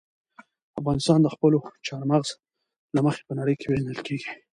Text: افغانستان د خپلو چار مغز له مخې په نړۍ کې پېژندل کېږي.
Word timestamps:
افغانستان 0.79 1.19
د 1.23 1.27
خپلو 1.35 1.57
چار 1.87 2.01
مغز 2.11 2.29
له 2.95 3.01
مخې 3.05 3.21
په 3.27 3.33
نړۍ 3.39 3.55
کې 3.57 3.67
پېژندل 3.69 3.99
کېږي. 4.07 4.29